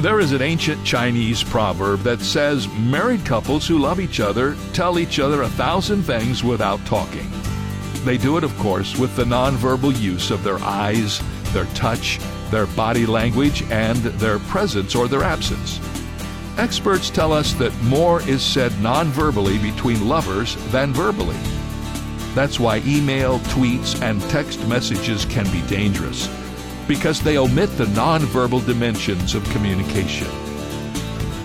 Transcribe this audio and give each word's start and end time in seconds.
There 0.00 0.18
is 0.18 0.32
an 0.32 0.40
ancient 0.40 0.82
Chinese 0.82 1.42
proverb 1.42 2.00
that 2.04 2.22
says 2.22 2.66
married 2.78 3.22
couples 3.26 3.68
who 3.68 3.76
love 3.76 4.00
each 4.00 4.18
other 4.18 4.56
tell 4.72 4.98
each 4.98 5.18
other 5.18 5.42
a 5.42 5.48
thousand 5.50 6.04
things 6.04 6.42
without 6.42 6.82
talking. 6.86 7.30
They 8.06 8.16
do 8.16 8.38
it, 8.38 8.44
of 8.44 8.56
course, 8.56 8.98
with 8.98 9.14
the 9.14 9.24
nonverbal 9.24 10.00
use 10.00 10.30
of 10.30 10.42
their 10.42 10.58
eyes, 10.60 11.20
their 11.52 11.66
touch, 11.74 12.18
their 12.50 12.64
body 12.68 13.04
language, 13.04 13.62
and 13.64 13.98
their 13.98 14.38
presence 14.38 14.94
or 14.94 15.06
their 15.06 15.22
absence. 15.22 15.78
Experts 16.56 17.10
tell 17.10 17.34
us 17.34 17.52
that 17.54 17.82
more 17.82 18.22
is 18.22 18.42
said 18.42 18.72
nonverbally 18.80 19.60
between 19.60 20.08
lovers 20.08 20.56
than 20.72 20.94
verbally. 20.94 21.36
That's 22.34 22.58
why 22.58 22.78
email, 22.86 23.38
tweets, 23.40 24.00
and 24.00 24.22
text 24.30 24.66
messages 24.66 25.26
can 25.26 25.44
be 25.52 25.60
dangerous 25.68 26.26
because 26.90 27.20
they 27.20 27.38
omit 27.38 27.70
the 27.78 27.84
nonverbal 27.84 28.66
dimensions 28.66 29.36
of 29.36 29.48
communication. 29.50 30.26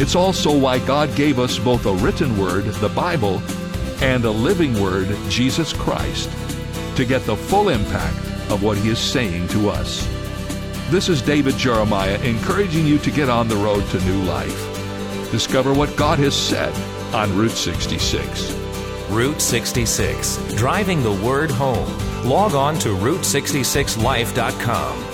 It's 0.00 0.14
also 0.14 0.58
why 0.58 0.78
God 0.78 1.14
gave 1.14 1.38
us 1.38 1.58
both 1.58 1.84
a 1.84 1.92
written 1.92 2.38
word, 2.38 2.64
the 2.64 2.88
Bible, 2.88 3.42
and 4.00 4.24
a 4.24 4.30
living 4.30 4.80
word, 4.80 5.14
Jesus 5.28 5.74
Christ, 5.74 6.30
to 6.96 7.04
get 7.04 7.26
the 7.26 7.36
full 7.36 7.68
impact 7.68 8.16
of 8.50 8.62
what 8.62 8.78
He 8.78 8.88
is 8.88 8.98
saying 8.98 9.48
to 9.48 9.68
us. 9.68 10.08
This 10.88 11.10
is 11.10 11.20
David 11.20 11.58
Jeremiah 11.58 12.18
encouraging 12.22 12.86
you 12.86 12.96
to 13.00 13.10
get 13.10 13.28
on 13.28 13.46
the 13.46 13.56
road 13.56 13.86
to 13.90 14.00
new 14.06 14.22
life. 14.22 15.30
Discover 15.30 15.74
what 15.74 15.94
God 15.94 16.18
has 16.20 16.34
said 16.34 16.72
on 17.14 17.36
Route 17.36 17.50
66. 17.50 18.50
Route 19.10 19.42
66, 19.42 20.54
driving 20.54 21.02
the 21.02 21.12
word 21.22 21.50
home. 21.50 21.92
Log 22.24 22.54
on 22.54 22.78
to 22.78 22.96
Route66Life.com. 22.96 25.13